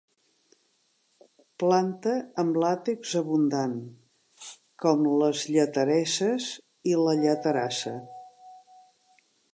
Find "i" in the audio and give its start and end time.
6.93-6.97